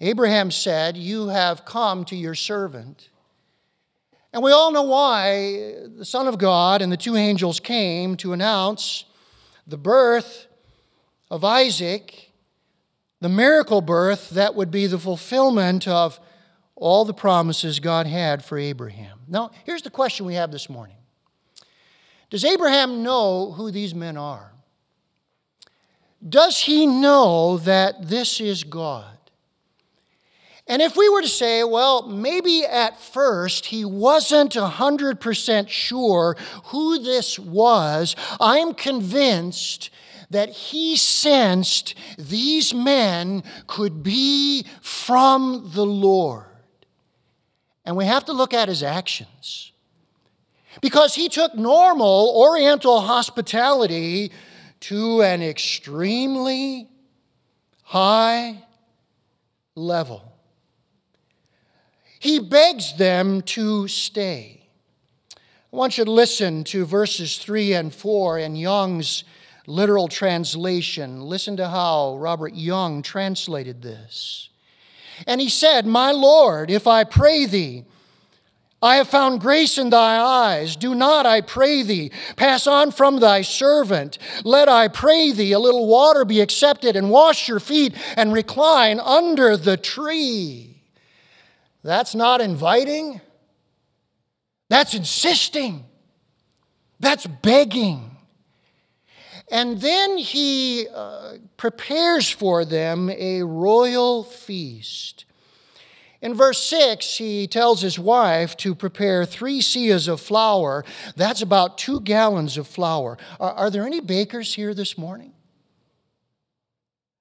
Abraham 0.00 0.50
said, 0.50 0.96
You 0.96 1.28
have 1.28 1.64
come 1.64 2.04
to 2.06 2.16
your 2.16 2.34
servant. 2.34 3.08
And 4.32 4.42
we 4.42 4.52
all 4.52 4.70
know 4.70 4.82
why 4.82 5.74
the 5.96 6.04
Son 6.04 6.28
of 6.28 6.38
God 6.38 6.82
and 6.82 6.92
the 6.92 6.96
two 6.96 7.16
angels 7.16 7.58
came 7.58 8.16
to 8.18 8.32
announce 8.32 9.04
the 9.66 9.78
birth 9.78 10.46
of 11.30 11.42
Isaac, 11.42 12.32
the 13.20 13.28
miracle 13.28 13.80
birth 13.80 14.30
that 14.30 14.54
would 14.54 14.70
be 14.70 14.86
the 14.86 14.98
fulfillment 14.98 15.88
of 15.88 16.20
all 16.74 17.04
the 17.04 17.14
promises 17.14 17.80
God 17.80 18.06
had 18.06 18.44
for 18.44 18.58
Abraham. 18.58 19.15
Now, 19.28 19.50
here's 19.64 19.82
the 19.82 19.90
question 19.90 20.26
we 20.26 20.34
have 20.34 20.50
this 20.50 20.68
morning 20.68 20.96
Does 22.30 22.44
Abraham 22.44 23.02
know 23.02 23.52
who 23.52 23.70
these 23.70 23.94
men 23.94 24.16
are? 24.16 24.52
Does 26.26 26.60
he 26.60 26.86
know 26.86 27.58
that 27.58 28.08
this 28.08 28.40
is 28.40 28.64
God? 28.64 29.16
And 30.68 30.82
if 30.82 30.96
we 30.96 31.08
were 31.08 31.22
to 31.22 31.28
say, 31.28 31.62
well, 31.62 32.08
maybe 32.08 32.64
at 32.64 33.00
first 33.00 33.66
he 33.66 33.84
wasn't 33.84 34.54
100% 34.54 35.68
sure 35.68 36.36
who 36.64 36.98
this 36.98 37.38
was, 37.38 38.16
I'm 38.40 38.74
convinced 38.74 39.90
that 40.30 40.48
he 40.48 40.96
sensed 40.96 41.94
these 42.18 42.74
men 42.74 43.44
could 43.68 44.02
be 44.02 44.66
from 44.80 45.70
the 45.72 45.86
Lord. 45.86 46.46
And 47.86 47.96
we 47.96 48.04
have 48.04 48.24
to 48.24 48.32
look 48.32 48.52
at 48.52 48.68
his 48.68 48.82
actions. 48.82 49.72
Because 50.82 51.14
he 51.14 51.28
took 51.28 51.54
normal 51.54 52.34
Oriental 52.36 53.00
hospitality 53.00 54.32
to 54.80 55.22
an 55.22 55.40
extremely 55.42 56.88
high 57.82 58.62
level. 59.74 60.32
He 62.18 62.40
begs 62.40 62.96
them 62.96 63.42
to 63.42 63.86
stay. 63.88 64.68
I 65.32 65.76
want 65.76 65.96
you 65.96 66.04
to 66.04 66.10
listen 66.10 66.64
to 66.64 66.84
verses 66.84 67.38
3 67.38 67.74
and 67.74 67.94
4 67.94 68.40
in 68.40 68.56
Young's 68.56 69.24
literal 69.66 70.08
translation. 70.08 71.20
Listen 71.20 71.56
to 71.58 71.68
how 71.68 72.16
Robert 72.16 72.54
Young 72.54 73.02
translated 73.02 73.82
this. 73.82 74.48
And 75.26 75.40
he 75.40 75.48
said, 75.48 75.86
My 75.86 76.10
Lord, 76.10 76.70
if 76.70 76.86
I 76.86 77.04
pray 77.04 77.46
thee, 77.46 77.84
I 78.82 78.96
have 78.96 79.08
found 79.08 79.40
grace 79.40 79.78
in 79.78 79.90
thy 79.90 80.18
eyes. 80.18 80.76
Do 80.76 80.94
not, 80.94 81.24
I 81.24 81.40
pray 81.40 81.82
thee, 81.82 82.10
pass 82.36 82.66
on 82.66 82.90
from 82.90 83.20
thy 83.20 83.42
servant. 83.42 84.18
Let, 84.44 84.68
I 84.68 84.88
pray 84.88 85.32
thee, 85.32 85.52
a 85.52 85.58
little 85.58 85.86
water 85.86 86.24
be 86.24 86.40
accepted, 86.40 86.94
and 86.94 87.10
wash 87.10 87.48
your 87.48 87.60
feet, 87.60 87.94
and 88.16 88.32
recline 88.32 89.00
under 89.00 89.56
the 89.56 89.76
tree. 89.76 90.82
That's 91.82 92.14
not 92.14 92.40
inviting. 92.40 93.20
That's 94.68 94.94
insisting. 94.94 95.84
That's 97.00 97.26
begging. 97.26 98.15
And 99.48 99.80
then 99.80 100.18
he 100.18 100.88
uh, 100.92 101.34
prepares 101.56 102.28
for 102.28 102.64
them 102.64 103.10
a 103.10 103.42
royal 103.42 104.24
feast. 104.24 105.24
In 106.20 106.34
verse 106.34 106.60
6, 106.62 107.18
he 107.18 107.46
tells 107.46 107.82
his 107.82 107.98
wife 107.98 108.56
to 108.58 108.74
prepare 108.74 109.24
three 109.24 109.60
seahs 109.60 110.08
of 110.08 110.20
flour. 110.20 110.84
That's 111.14 111.42
about 111.42 111.78
two 111.78 112.00
gallons 112.00 112.56
of 112.56 112.66
flour. 112.66 113.18
Are, 113.38 113.52
are 113.52 113.70
there 113.70 113.86
any 113.86 114.00
bakers 114.00 114.54
here 114.54 114.74
this 114.74 114.98
morning? 114.98 115.32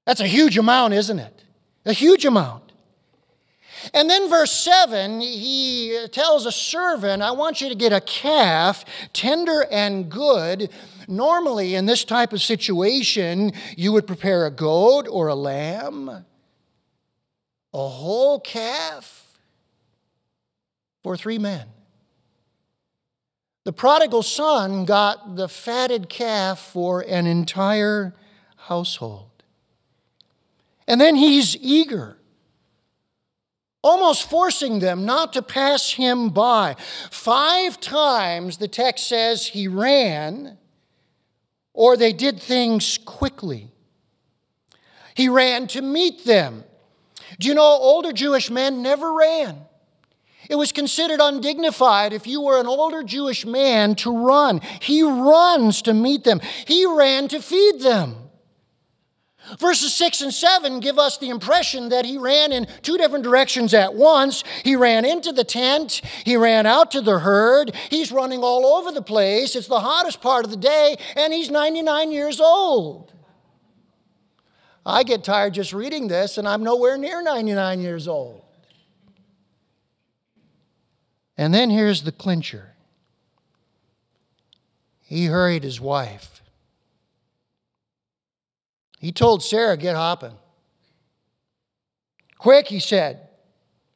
That's 0.05 0.21
a 0.21 0.27
huge 0.27 0.57
amount, 0.57 0.93
isn't 0.93 1.19
it? 1.19 1.43
A 1.85 1.93
huge 1.93 2.25
amount. 2.25 2.64
And 3.93 4.09
then, 4.09 4.29
verse 4.29 4.51
7, 4.51 5.21
he 5.21 6.07
tells 6.11 6.45
a 6.45 6.51
servant, 6.51 7.21
I 7.21 7.31
want 7.31 7.61
you 7.61 7.69
to 7.69 7.75
get 7.75 7.93
a 7.93 8.01
calf, 8.01 8.85
tender 9.13 9.65
and 9.71 10.09
good. 10.09 10.69
Normally, 11.07 11.75
in 11.75 11.85
this 11.85 12.03
type 12.03 12.33
of 12.33 12.41
situation, 12.41 13.53
you 13.77 13.91
would 13.91 14.07
prepare 14.07 14.45
a 14.45 14.51
goat 14.51 15.07
or 15.09 15.27
a 15.27 15.35
lamb, 15.35 16.09
a 17.73 17.87
whole 17.87 18.39
calf 18.39 19.37
for 21.03 21.15
three 21.15 21.37
men. 21.37 21.67
The 23.65 23.73
prodigal 23.73 24.23
son 24.23 24.85
got 24.85 25.35
the 25.35 25.49
fatted 25.49 26.07
calf 26.07 26.59
for 26.59 27.01
an 27.01 27.25
entire 27.25 28.13
household. 28.57 29.43
And 30.87 31.01
then 31.01 31.15
he's 31.15 31.57
eager 31.57 32.17
almost 33.85 34.27
forcing 34.27 34.79
them 34.79 35.05
not 35.05 35.31
to 35.33 35.43
pass 35.43 35.91
him 35.91 36.29
by. 36.29 36.75
Five 37.11 37.79
times 37.79 38.57
the 38.57 38.67
text 38.67 39.07
says 39.07 39.45
he 39.45 39.67
ran, 39.67 40.57
or 41.71 41.95
they 41.95 42.11
did 42.11 42.39
things 42.39 42.97
quickly. 42.97 43.71
He 45.13 45.29
ran 45.29 45.67
to 45.67 45.83
meet 45.83 46.25
them. 46.25 46.63
Do 47.39 47.47
you 47.47 47.53
know, 47.53 47.61
older 47.61 48.11
Jewish 48.11 48.49
men 48.49 48.81
never 48.81 49.13
ran. 49.13 49.61
It 50.49 50.55
was 50.55 50.71
considered 50.71 51.19
undignified 51.21 52.11
if 52.11 52.25
you 52.25 52.41
were 52.41 52.59
an 52.59 52.67
older 52.67 53.03
Jewish 53.03 53.45
man 53.45 53.93
to 53.95 54.11
run. 54.11 54.61
He 54.81 55.03
runs 55.03 55.83
to 55.83 55.93
meet 55.93 56.23
them, 56.23 56.41
he 56.65 56.87
ran 56.87 57.27
to 57.27 57.39
feed 57.39 57.81
them. 57.81 58.24
Verses 59.59 59.93
6 59.93 60.21
and 60.21 60.33
7 60.33 60.79
give 60.79 60.97
us 60.97 61.17
the 61.17 61.29
impression 61.29 61.89
that 61.89 62.05
he 62.05 62.17
ran 62.17 62.51
in 62.51 62.67
two 62.81 62.97
different 62.97 63.23
directions 63.23 63.73
at 63.73 63.93
once. 63.93 64.43
He 64.63 64.75
ran 64.75 65.05
into 65.05 65.31
the 65.31 65.43
tent, 65.43 66.01
he 66.23 66.35
ran 66.35 66.65
out 66.65 66.91
to 66.91 67.01
the 67.01 67.19
herd, 67.19 67.75
he's 67.89 68.11
running 68.11 68.41
all 68.41 68.65
over 68.65 68.91
the 68.91 69.01
place. 69.01 69.55
It's 69.55 69.67
the 69.67 69.79
hottest 69.79 70.21
part 70.21 70.45
of 70.45 70.51
the 70.51 70.57
day, 70.57 70.97
and 71.15 71.33
he's 71.33 71.51
99 71.51 72.11
years 72.11 72.39
old. 72.39 73.13
I 74.85 75.03
get 75.03 75.23
tired 75.23 75.53
just 75.53 75.73
reading 75.73 76.07
this, 76.07 76.37
and 76.37 76.47
I'm 76.47 76.63
nowhere 76.63 76.97
near 76.97 77.23
99 77.23 77.79
years 77.79 78.07
old. 78.07 78.43
And 81.37 81.53
then 81.53 81.69
here's 81.69 82.03
the 82.03 82.11
clincher 82.11 82.71
he 85.01 85.27
hurried 85.27 85.63
his 85.63 85.79
wife. 85.79 86.34
He 89.05 89.11
told 89.11 89.43
Sarah, 89.43 89.77
Get 89.77 89.95
hopping. 89.95 90.33
Quick, 92.39 92.67
he 92.67 92.79
said. 92.79 93.29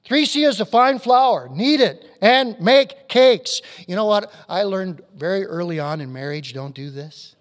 Three 0.03 0.27
seahs 0.27 0.59
of 0.59 0.69
fine 0.69 0.99
flour, 0.99 1.49
knead 1.49 1.81
it, 1.81 2.05
and 2.21 2.61
make 2.61 3.09
cakes. 3.09 3.63
You 3.87 3.95
know 3.95 4.05
what? 4.05 4.31
I 4.47 4.61
learned 4.61 5.01
very 5.15 5.47
early 5.47 5.79
on 5.79 5.99
in 5.99 6.13
marriage 6.13 6.53
don't 6.53 6.75
do 6.75 6.91
this. 6.91 7.35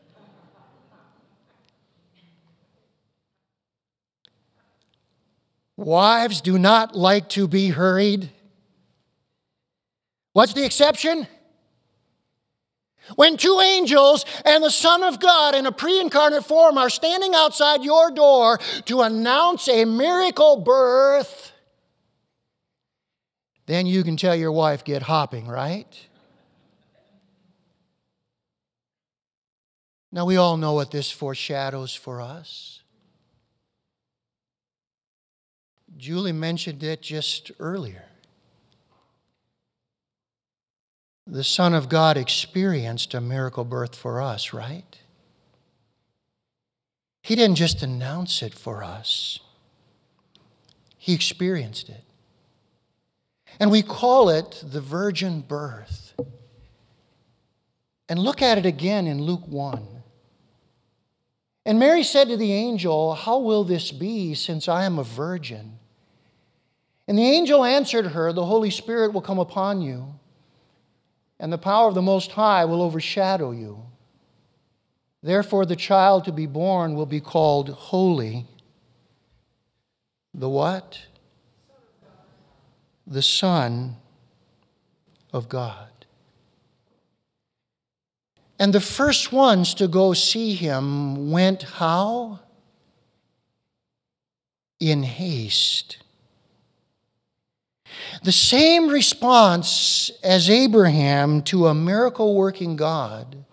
Wives 5.76 6.40
do 6.40 6.58
not 6.58 6.96
like 6.96 7.28
to 7.30 7.46
be 7.46 7.68
hurried. 7.68 8.30
What's 10.32 10.54
the 10.54 10.64
exception? 10.64 11.26
When 13.16 13.36
two 13.36 13.60
angels 13.60 14.24
and 14.44 14.62
the 14.62 14.70
Son 14.70 15.02
of 15.02 15.18
God 15.18 15.54
in 15.54 15.66
a 15.66 15.72
pre 15.72 16.00
incarnate 16.00 16.44
form 16.44 16.76
are 16.76 16.90
standing 16.90 17.34
outside 17.34 17.82
your 17.82 18.10
door 18.10 18.58
to 18.86 19.00
announce 19.00 19.68
a 19.68 19.84
miracle 19.84 20.56
birth, 20.56 21.52
then 23.66 23.86
you 23.86 24.02
can 24.02 24.16
tell 24.16 24.34
your 24.34 24.52
wife, 24.52 24.84
get 24.84 25.02
hopping, 25.02 25.46
right? 25.46 25.86
Now, 30.10 30.24
we 30.24 30.36
all 30.36 30.56
know 30.56 30.72
what 30.72 30.90
this 30.90 31.10
foreshadows 31.10 31.94
for 31.94 32.20
us. 32.20 32.82
Julie 35.96 36.32
mentioned 36.32 36.82
it 36.82 37.02
just 37.02 37.50
earlier. 37.58 38.07
The 41.28 41.44
Son 41.44 41.74
of 41.74 41.90
God 41.90 42.16
experienced 42.16 43.12
a 43.12 43.20
miracle 43.20 43.64
birth 43.64 43.94
for 43.94 44.20
us, 44.20 44.54
right? 44.54 44.98
He 47.20 47.36
didn't 47.36 47.56
just 47.56 47.82
announce 47.82 48.42
it 48.42 48.54
for 48.54 48.82
us, 48.82 49.40
He 50.96 51.12
experienced 51.12 51.90
it. 51.90 52.04
And 53.60 53.70
we 53.70 53.82
call 53.82 54.30
it 54.30 54.62
the 54.64 54.80
virgin 54.80 55.40
birth. 55.40 56.14
And 58.08 58.18
look 58.18 58.40
at 58.40 58.56
it 58.56 58.64
again 58.64 59.06
in 59.06 59.20
Luke 59.20 59.46
1. 59.46 59.86
And 61.66 61.78
Mary 61.78 62.02
said 62.02 62.28
to 62.28 62.36
the 62.36 62.52
angel, 62.52 63.14
How 63.14 63.38
will 63.38 63.64
this 63.64 63.90
be 63.90 64.34
since 64.34 64.68
I 64.68 64.84
am 64.84 64.98
a 64.98 65.02
virgin? 65.02 65.78
And 67.06 67.18
the 67.18 67.26
angel 67.26 67.64
answered 67.64 68.06
her, 68.08 68.32
The 68.32 68.46
Holy 68.46 68.70
Spirit 68.70 69.12
will 69.12 69.20
come 69.20 69.38
upon 69.38 69.82
you 69.82 70.14
and 71.40 71.52
the 71.52 71.58
power 71.58 71.88
of 71.88 71.94
the 71.94 72.02
Most 72.02 72.32
High 72.32 72.64
will 72.64 72.82
overshadow 72.82 73.52
you. 73.52 73.84
Therefore, 75.22 75.66
the 75.66 75.76
child 75.76 76.24
to 76.24 76.32
be 76.32 76.46
born 76.46 76.94
will 76.94 77.06
be 77.06 77.20
called 77.20 77.70
holy. 77.70 78.46
The 80.34 80.48
what? 80.48 81.00
The 83.06 83.22
Son 83.22 83.96
of 85.32 85.48
God. 85.48 85.88
And 88.58 88.72
the 88.72 88.80
first 88.80 89.32
ones 89.32 89.74
to 89.74 89.86
go 89.86 90.14
see 90.14 90.54
him 90.54 91.30
went 91.30 91.62
how? 91.62 92.40
In 94.80 95.02
haste. 95.04 95.98
The 98.22 98.32
same 98.32 98.88
response 98.88 100.10
as 100.22 100.50
Abraham 100.50 101.42
to 101.42 101.66
a 101.66 101.74
miracle 101.74 102.34
working 102.34 102.76
God 102.76 103.44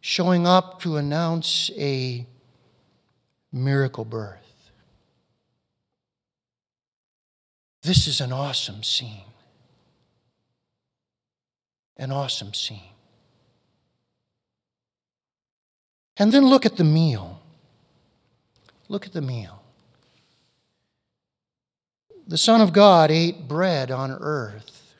showing 0.00 0.46
up 0.46 0.80
to 0.82 0.96
announce 0.96 1.70
a 1.76 2.26
miracle 3.52 4.04
birth. 4.04 4.70
This 7.82 8.06
is 8.06 8.20
an 8.20 8.32
awesome 8.32 8.82
scene. 8.82 9.24
An 11.96 12.12
awesome 12.12 12.54
scene. 12.54 12.92
And 16.16 16.32
then 16.32 16.46
look 16.46 16.66
at 16.66 16.76
the 16.76 16.84
meal. 16.84 17.40
Look 18.88 19.06
at 19.06 19.12
the 19.12 19.22
meal 19.22 19.62
the 22.26 22.38
Son 22.38 22.60
of 22.60 22.72
God 22.72 23.10
ate 23.10 23.46
bread 23.46 23.90
on 23.90 24.10
earth. 24.10 24.94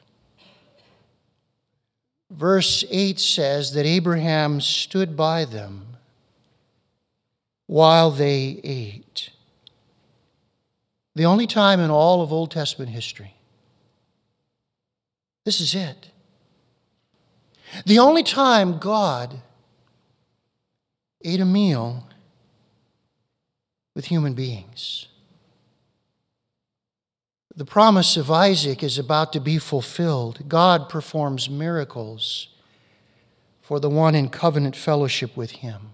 Verse 2.31 2.85
8 2.91 3.19
says 3.19 3.73
that 3.73 3.87
Abraham 3.87 4.61
stood 4.61 5.17
by 5.17 5.45
them 5.45 5.97
while 7.67 8.11
they 8.11 8.61
ate. 8.63 9.31
The 11.15 11.25
only 11.25 11.47
time 11.47 11.81
in 11.81 11.91
all 11.91 12.23
of 12.23 12.33
Old 12.33 12.51
Testament 12.51 12.91
history. 12.91 13.35
This 15.45 15.61
is 15.61 15.75
it. 15.75 16.11
The 17.87 17.99
only 17.99 18.23
time 18.23 18.79
God 18.79 19.41
ate 21.25 21.41
a 21.41 21.45
meal 21.45 22.07
with 23.95 24.07
human 24.07 24.35
beings. 24.35 25.09
The 27.57 27.65
promise 27.65 28.19
of 28.19 28.31
Isaac 28.31 28.83
is 28.83 28.99
about 28.99 29.33
to 29.33 29.41
be 29.41 29.57
fulfilled. 29.57 30.47
God 30.47 30.91
performs 30.91 31.49
miracles 31.49 32.49
for 33.63 33.81
the 33.81 33.89
one 33.89 34.15
in 34.15 34.29
covenant 34.29 34.77
fellowship 34.77 35.35
with 35.37 35.53
him. 35.53 35.93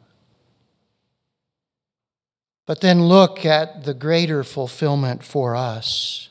But 2.67 2.81
then 2.81 3.05
look 3.05 3.47
at 3.47 3.85
the 3.85 3.95
greater 3.95 4.43
fulfillment 4.43 5.23
for 5.23 5.55
us. 5.55 6.31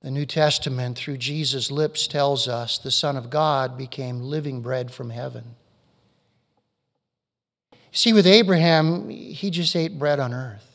The 0.00 0.10
New 0.12 0.26
Testament, 0.26 0.96
through 0.96 1.18
Jesus' 1.18 1.70
lips, 1.70 2.06
tells 2.06 2.46
us 2.46 2.78
the 2.78 2.90
Son 2.90 3.16
of 3.16 3.30
God 3.30 3.76
became 3.76 4.20
living 4.20 4.60
bread 4.60 4.92
from 4.92 5.10
heaven. 5.10 5.56
See, 7.90 8.12
with 8.12 8.26
Abraham, 8.26 9.08
he 9.08 9.50
just 9.50 9.74
ate 9.74 9.98
bread 9.98 10.20
on 10.20 10.32
earth. 10.32 10.71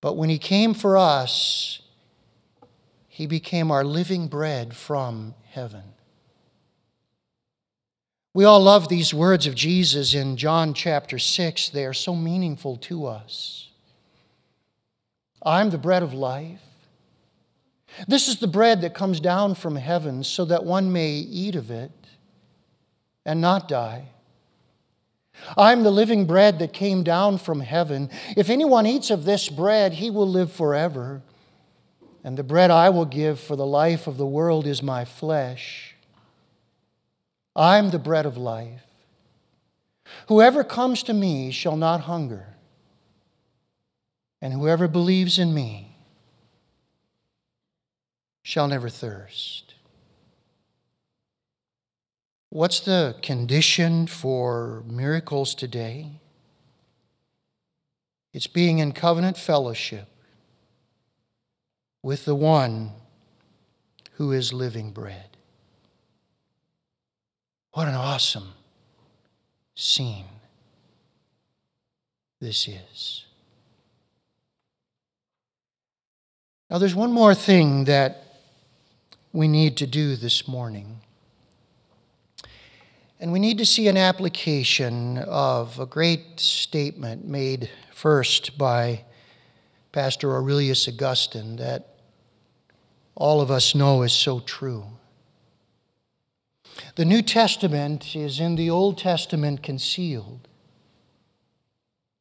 But 0.00 0.16
when 0.16 0.28
he 0.28 0.38
came 0.38 0.74
for 0.74 0.96
us, 0.96 1.80
he 3.08 3.26
became 3.26 3.70
our 3.70 3.84
living 3.84 4.28
bread 4.28 4.76
from 4.76 5.34
heaven. 5.50 5.82
We 8.32 8.44
all 8.44 8.60
love 8.60 8.88
these 8.88 9.12
words 9.12 9.46
of 9.46 9.56
Jesus 9.56 10.14
in 10.14 10.36
John 10.36 10.72
chapter 10.72 11.18
6. 11.18 11.70
They 11.70 11.84
are 11.84 11.92
so 11.92 12.14
meaningful 12.14 12.76
to 12.76 13.06
us. 13.06 13.70
I'm 15.42 15.70
the 15.70 15.78
bread 15.78 16.02
of 16.02 16.14
life. 16.14 16.60
This 18.06 18.28
is 18.28 18.36
the 18.36 18.46
bread 18.46 18.82
that 18.82 18.94
comes 18.94 19.18
down 19.18 19.54
from 19.54 19.74
heaven 19.74 20.22
so 20.22 20.44
that 20.44 20.64
one 20.64 20.92
may 20.92 21.10
eat 21.10 21.56
of 21.56 21.70
it 21.70 21.90
and 23.24 23.40
not 23.40 23.66
die. 23.66 24.10
I'm 25.56 25.82
the 25.82 25.90
living 25.90 26.26
bread 26.26 26.58
that 26.58 26.72
came 26.72 27.02
down 27.02 27.38
from 27.38 27.60
heaven. 27.60 28.10
If 28.36 28.50
anyone 28.50 28.86
eats 28.86 29.10
of 29.10 29.24
this 29.24 29.48
bread, 29.48 29.94
he 29.94 30.10
will 30.10 30.28
live 30.28 30.52
forever. 30.52 31.22
And 32.24 32.36
the 32.36 32.42
bread 32.42 32.70
I 32.70 32.90
will 32.90 33.06
give 33.06 33.40
for 33.40 33.56
the 33.56 33.66
life 33.66 34.06
of 34.06 34.18
the 34.18 34.26
world 34.26 34.66
is 34.66 34.82
my 34.82 35.04
flesh. 35.04 35.94
I'm 37.56 37.90
the 37.90 37.98
bread 37.98 38.26
of 38.26 38.36
life. 38.36 38.82
Whoever 40.28 40.64
comes 40.64 41.02
to 41.04 41.14
me 41.14 41.50
shall 41.50 41.76
not 41.76 42.02
hunger, 42.02 42.54
and 44.40 44.52
whoever 44.52 44.88
believes 44.88 45.38
in 45.38 45.52
me 45.52 45.96
shall 48.42 48.68
never 48.68 48.88
thirst. 48.88 49.67
What's 52.50 52.80
the 52.80 53.14
condition 53.20 54.06
for 54.06 54.82
miracles 54.86 55.54
today? 55.54 56.12
It's 58.32 58.46
being 58.46 58.78
in 58.78 58.92
covenant 58.92 59.36
fellowship 59.36 60.08
with 62.02 62.24
the 62.24 62.34
one 62.34 62.92
who 64.12 64.32
is 64.32 64.52
living 64.52 64.92
bread. 64.92 65.36
What 67.72 67.86
an 67.86 67.94
awesome 67.94 68.54
scene 69.74 70.24
this 72.40 72.66
is. 72.66 73.26
Now, 76.70 76.78
there's 76.78 76.94
one 76.94 77.12
more 77.12 77.34
thing 77.34 77.84
that 77.84 78.24
we 79.32 79.48
need 79.48 79.76
to 79.78 79.86
do 79.86 80.16
this 80.16 80.48
morning. 80.48 81.00
And 83.20 83.32
we 83.32 83.40
need 83.40 83.58
to 83.58 83.66
see 83.66 83.88
an 83.88 83.96
application 83.96 85.18
of 85.18 85.80
a 85.80 85.86
great 85.86 86.38
statement 86.38 87.26
made 87.26 87.68
first 87.92 88.56
by 88.56 89.04
Pastor 89.90 90.32
Aurelius 90.32 90.86
Augustine 90.86 91.56
that 91.56 91.96
all 93.16 93.40
of 93.40 93.50
us 93.50 93.74
know 93.74 94.02
is 94.02 94.12
so 94.12 94.38
true. 94.38 94.84
The 96.94 97.04
New 97.04 97.22
Testament 97.22 98.14
is 98.14 98.38
in 98.38 98.54
the 98.54 98.70
Old 98.70 98.98
Testament 98.98 99.64
concealed, 99.64 100.46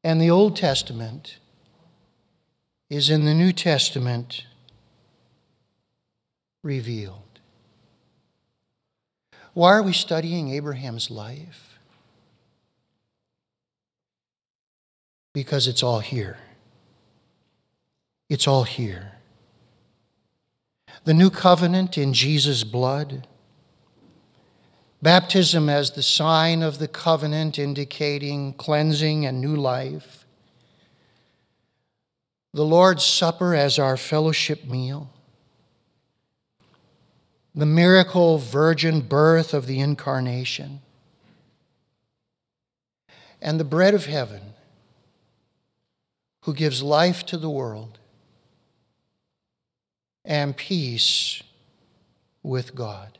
and 0.04 0.20
the 0.20 0.32
Old 0.32 0.56
Testament 0.56 1.38
is 2.90 3.12
in 3.12 3.26
the 3.26 3.36
New 3.36 3.54
Testament 3.54 4.46
revealed. 6.64 7.27
Why 9.58 9.72
are 9.72 9.82
we 9.82 9.91
studying 9.91 10.52
Abraham's 10.52 11.10
life? 11.10 11.80
Because 15.34 15.67
it's 15.67 15.82
all 15.82 16.00
here. 16.00 16.38
It's 18.30 18.48
all 18.48 18.65
here. 18.65 19.13
The 21.06 21.15
new 21.15 21.32
covenant 21.32 21.98
in 21.98 22.13
Jesus' 22.13 22.63
blood. 22.63 23.26
Baptism 25.02 25.70
as 25.70 25.89
the 25.89 26.04
sign 26.04 26.62
of 26.62 26.78
the 26.78 26.88
covenant 26.88 27.58
indicating 27.58 28.54
cleansing 28.54 29.26
and 29.26 29.41
new 29.41 29.56
life. 29.56 30.28
The 32.54 32.63
Lord's 32.63 33.04
Supper 33.04 33.56
as 33.56 33.80
our 33.80 33.98
fellowship 33.98 34.65
meal 34.65 35.10
the 37.58 37.65
miracle 37.65 38.38
virgin 38.38 39.02
birth 39.02 39.52
of 39.52 39.65
the 39.65 39.80
incarnation, 39.80 40.80
and 43.41 43.60
the 43.60 43.63
bread 43.63 43.96
of 43.96 44.06
heaven 44.06 44.54
who 46.43 46.54
gives 46.54 46.84
life 46.84 47.26
to 47.26 47.36
the 47.36 47.50
world 47.50 47.98
and 50.24 50.56
peace 50.56 51.41
with 52.43 52.76
God. 52.76 53.17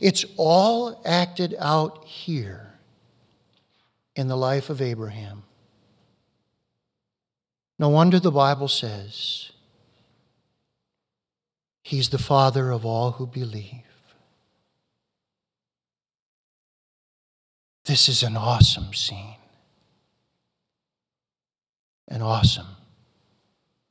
It's 0.00 0.24
all 0.38 1.02
acted 1.04 1.54
out 1.58 2.06
here 2.06 2.72
in 4.14 4.28
the 4.28 4.38
life 4.38 4.70
of 4.70 4.80
Abraham. 4.80 5.42
No 7.78 7.90
wonder 7.90 8.18
the 8.18 8.32
Bible 8.32 8.68
says, 8.68 9.50
He's 11.86 12.08
the 12.08 12.18
Father 12.18 12.72
of 12.72 12.84
all 12.84 13.12
who 13.12 13.28
believe. 13.28 13.84
This 17.84 18.08
is 18.08 18.24
an 18.24 18.36
awesome 18.36 18.92
scene. 18.92 19.36
An 22.08 22.22
awesome 22.22 22.66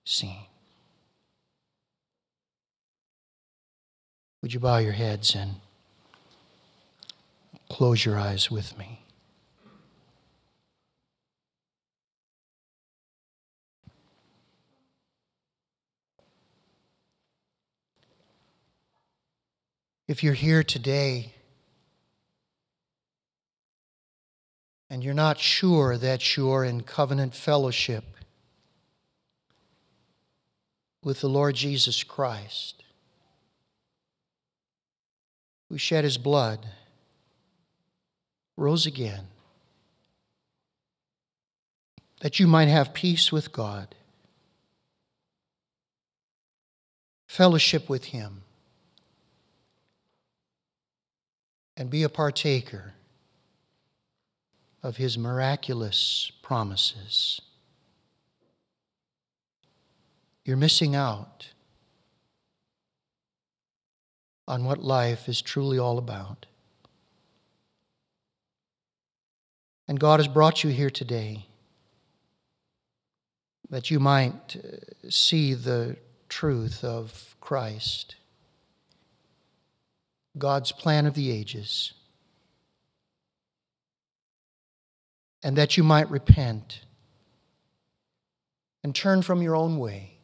scene. 0.04 0.48
Would 4.42 4.54
you 4.54 4.60
bow 4.60 4.80
your 4.80 4.92
heads 4.92 5.34
and 5.34 5.52
close 7.70 8.04
your 8.04 8.20
eyes 8.20 8.52
with 8.52 8.78
me? 8.78 9.05
If 20.08 20.24
you're 20.24 20.34
here 20.34 20.62
today 20.62 21.34
and 24.88 25.04
you're 25.04 25.16
not 25.16 25.40
sure 25.40 25.98
that 25.98 26.38
you're 26.38 26.64
in 26.64 26.82
covenant 26.82 27.34
fellowship 27.34 28.04
with 31.04 31.22
the 31.22 31.30
Lord 31.30 31.56
Jesus 31.56 32.04
Christ, 32.04 32.84
who 35.70 35.78
shed 35.80 36.04
his 36.04 36.20
blood, 36.20 36.68
rose 38.56 38.86
again, 38.86 39.26
that 42.22 42.40
you 42.40 42.46
might 42.46 42.68
have 42.68 42.94
peace 42.94 43.32
with 43.32 43.52
God, 43.52 43.96
fellowship 47.28 47.90
with 47.90 48.06
him 48.06 48.45
and 51.78 51.90
be 51.90 52.04
a 52.04 52.10
partaker 52.10 52.94
of 54.82 54.98
his 54.98 55.18
miraculous 55.18 56.32
promises. 56.42 57.42
You're 60.44 60.58
missing 60.58 60.96
out 60.96 61.48
on 64.48 64.64
what 64.64 64.84
life 64.84 65.28
is 65.28 65.42
truly 65.42 65.80
all 65.80 65.98
about. 65.98 66.46
And 69.88 70.00
God 70.00 70.20
has 70.20 70.28
brought 70.28 70.64
you 70.64 70.70
here 70.70 70.90
today 70.90 71.48
that 73.70 73.90
you 73.90 74.00
might 74.00 74.56
uh, 74.56 75.10
see 75.10 75.54
the 75.54 75.98
truth 76.30 76.84
of 76.84 77.36
Christ. 77.42 78.16
God's 80.38 80.72
plan 80.72 81.06
of 81.06 81.14
the 81.14 81.32
ages, 81.32 81.94
and 85.42 85.58
that 85.58 85.78
you 85.78 85.84
might 85.84 86.10
repent 86.10 86.82
and 88.84 88.94
turn 88.94 89.22
from 89.22 89.42
your 89.42 89.56
own 89.56 89.80
way. 89.80 90.18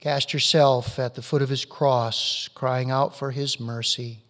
Cast 0.00 0.32
yourself 0.32 0.98
at 0.98 1.14
the 1.14 1.22
foot 1.22 1.42
of 1.42 1.48
his 1.48 1.64
cross, 1.64 2.48
crying 2.54 2.90
out 2.90 3.16
for 3.16 3.30
his 3.30 3.60
mercy, 3.60 4.24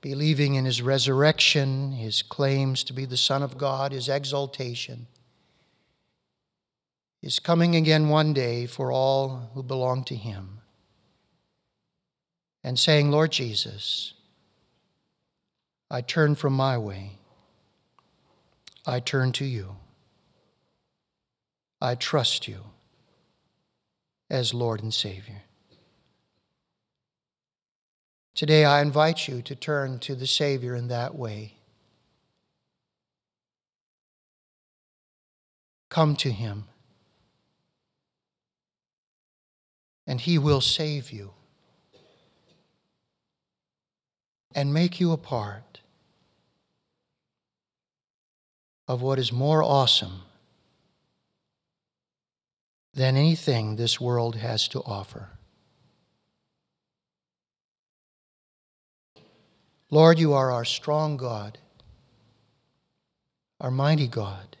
believing 0.00 0.54
in 0.54 0.64
his 0.64 0.80
resurrection, 0.80 1.90
his 1.90 2.22
claims 2.22 2.84
to 2.84 2.92
be 2.92 3.04
the 3.04 3.16
Son 3.16 3.42
of 3.42 3.58
God, 3.58 3.90
his 3.90 4.08
exaltation, 4.08 5.08
his 7.20 7.40
coming 7.40 7.74
again 7.74 8.08
one 8.08 8.32
day 8.32 8.66
for 8.66 8.92
all 8.92 9.50
who 9.54 9.64
belong 9.64 10.04
to 10.04 10.14
him 10.14 10.58
and 12.62 12.78
saying, 12.78 13.10
Lord 13.10 13.32
Jesus, 13.32 14.14
I 15.90 16.00
turn 16.00 16.34
from 16.34 16.52
my 16.52 16.76
way. 16.78 17.12
I 18.86 19.00
turn 19.00 19.32
to 19.32 19.44
you. 19.44 19.76
I 21.80 21.94
trust 21.94 22.48
you 22.48 22.64
as 24.28 24.52
Lord 24.52 24.82
and 24.82 24.92
Savior. 24.92 25.42
Today, 28.34 28.64
I 28.64 28.82
invite 28.82 29.28
you 29.28 29.42
to 29.42 29.54
turn 29.54 29.98
to 30.00 30.14
the 30.14 30.26
Savior 30.26 30.74
in 30.74 30.88
that 30.88 31.14
way. 31.14 31.58
come 35.88 36.14
to 36.16 36.30
him, 36.30 36.64
and 40.06 40.20
he 40.20 40.38
will 40.38 40.60
save 40.60 41.10
you 41.10 41.32
and 44.54 44.72
make 44.72 45.00
you 45.00 45.12
a 45.12 45.16
part 45.16 45.80
of 48.86 49.02
what 49.02 49.18
is 49.18 49.30
more 49.30 49.62
awesome 49.62 50.22
than 52.94 53.16
anything 53.16 53.76
this 53.76 54.00
world 54.00 54.36
has 54.36 54.66
to 54.68 54.80
offer. 54.80 55.28
Lord, 59.90 60.18
you 60.18 60.32
are 60.32 60.50
our 60.50 60.64
strong 60.64 61.16
God, 61.16 61.58
our 63.60 63.70
mighty 63.70 64.08
God. 64.08 64.56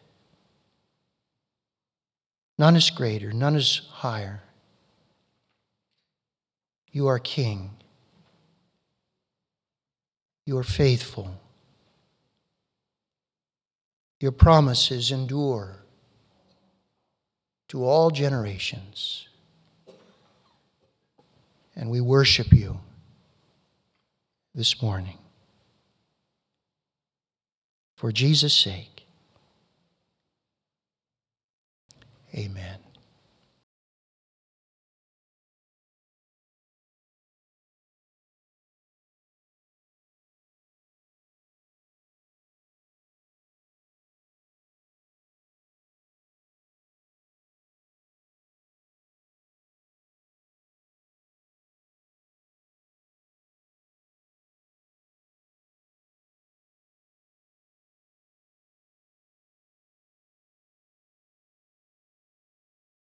None 2.58 2.76
is 2.76 2.90
greater, 2.90 3.32
none 3.32 3.56
is 3.56 3.82
higher. 3.90 4.42
You 6.90 7.06
are 7.06 7.18
King. 7.18 7.77
You 10.48 10.56
are 10.56 10.62
faithful. 10.62 11.38
Your 14.18 14.32
promises 14.32 15.10
endure 15.10 15.76
to 17.68 17.84
all 17.84 18.10
generations. 18.10 19.28
And 21.76 21.90
we 21.90 22.00
worship 22.00 22.50
you 22.50 22.80
this 24.54 24.80
morning. 24.80 25.18
For 27.96 28.10
Jesus' 28.10 28.54
sake, 28.54 29.04
amen. 32.34 32.87